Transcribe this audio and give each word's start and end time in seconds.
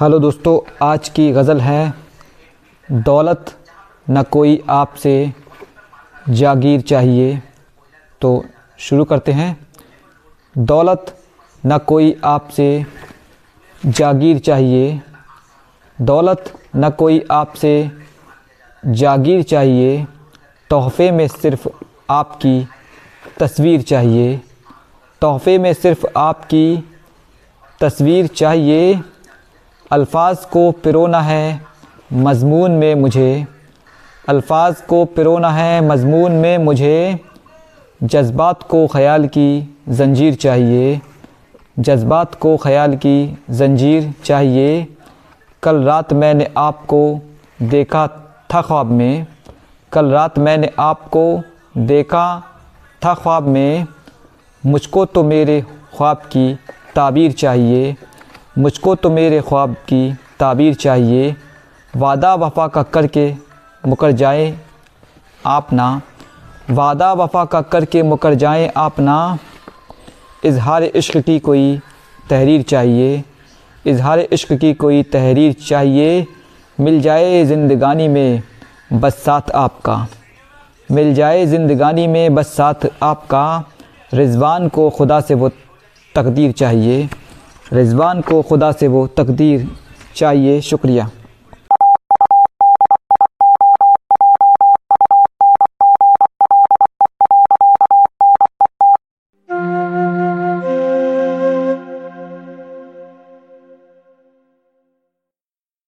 Hello 0.00 0.18
दोस्तों, 0.18 0.58
आज 0.82 1.08
की 1.08 1.30
गज़ल 1.32 1.60
है, 1.60 1.94
दौलत 2.88 3.46
न 4.10 4.22
कोई 4.22 4.62
आपसे 4.68 5.32
जागीर 6.30 6.80
चाहिए। 6.80 7.42
तो 8.20 8.44
शुरू 8.78 9.04
करते 9.04 9.32
हैं, 9.32 9.56
दौलत 10.58 11.16
न 11.66 11.78
कोई 11.78 12.14
आपसे 12.24 12.86
जागीर 13.86 14.38
चाहिए। 14.38 15.00
दौलत 15.98 16.52
न 16.76 16.90
कोई 16.90 17.24
आपसे 17.30 17.90
जागीर 18.84 19.42
चाहिए, 19.42 20.06
तोहफ़े 20.70 21.10
में 21.10 21.28
सिर्फ़ 21.28 21.68
आपकी 22.10 22.68
तस्वीर 23.40 23.82
चाहिए। 23.82 24.40
तोहफ़े 25.22 25.58
में 25.58 25.72
सिर्फ़ 25.74 26.06
आपकी 26.16 26.84
तस्वीर 27.80 28.26
चाहिए। 28.26 29.00
अल्फाज 29.90 30.44
को 30.44 30.70
पिरोना 30.74 31.20
है, 31.20 31.60
मज़मून 32.12 32.70
में 32.70 32.94
मुझे। 32.94 33.46
अल्फाज 34.24 34.80
को 34.80 35.04
पिरोना 35.06 35.50
है, 35.50 35.80
मज़मून 35.80 36.32
में 36.32 36.58
मुझे। 36.58 37.18
जज्बात 38.00 38.62
को 38.62 38.86
ख़याल 38.86 39.26
की 39.26 39.76
ज़ंजीर 39.88 40.34
चाहिए। 40.34 41.00
जज्बात 41.78 42.34
को 42.34 42.56
ख़याल 42.56 42.96
की 42.96 43.38
ज़ंजीर 43.50 44.12
चाहिए। 44.24 44.86
कल 45.62 45.82
रात 45.82 46.12
मैंने 46.12 46.48
आपको 46.56 47.00
देखा 47.62 48.06
था 48.54 48.62
ख्वाब 48.62 48.90
में। 48.90 49.26
कल 49.92 50.10
रात 50.10 50.38
मैंने 50.38 50.70
आपको 50.78 51.42
देखा 51.78 52.26
था 53.02 53.14
ख्वाब 53.14 53.46
में। 53.48 53.86
मुझको 54.64 55.04
तो 55.04 55.22
मेरे 55.24 55.60
ख्वाब 55.96 56.16
की 56.32 56.54
ताबीर 56.94 57.32
चाहिए। 57.34 57.96
मुझको 58.58 58.94
तो 58.94 59.10
मेरे 59.10 59.40
ख्वाब 59.40 59.72
की 59.88 60.12
ताबीर 60.40 60.74
चाहिए। 60.74 61.34
वादा 61.94 62.34
वफ़ा 62.34 62.66
का 62.68 62.82
करके 62.82 63.32
मुकर 63.84 64.12
जाए 64.12 64.58
आप 65.46 65.72
ना। 65.72 65.88
वादा 66.70 67.12
वफ़ा 67.12 67.44
का 67.44 67.60
करके 67.62 68.02
मुकर 68.02 68.34
जाए 68.34 68.66
आप 68.76 69.00
ना। 69.00 69.16
इजहार 70.44 70.84
इश्क 70.84 71.16
की 71.18 71.38
कोई 71.38 71.80
तहरीर 72.30 72.62
चाहिए। 72.62 73.22
इजहार 73.84 74.20
इश्क 74.20 74.52
की 74.52 74.72
कोई 74.74 75.02
तहरीर 75.02 75.52
चाहिए। 75.68 76.26
मिल 76.78 77.00
जाए 77.00 77.44
ज़िंदगानी 77.44 78.08
में 78.08 78.42
बस 78.92 79.22
साथ 79.24 79.50
आपका। 79.54 80.06
मिल 80.88 81.14
जाए 81.14 81.46
ज़िंदगानी 81.46 82.06
में 82.06 82.34
बस 82.34 82.56
साथ 82.56 82.88
आपका। 83.02 83.44
रिजवान 84.14 84.68
को 84.68 84.88
खुदा 84.90 85.20
से 85.20 85.34
वो 85.34 85.48
तकदीर 86.14 86.52
चाहिए। 86.52 87.08
रिजवान 87.72 88.20
को 88.20 88.42
खुदा 88.42 88.70
से 88.72 88.88
वो 88.88 89.06
तकदीर 89.06 89.68
चाहिए 90.14 90.60
शुक्रिया। 90.60 91.08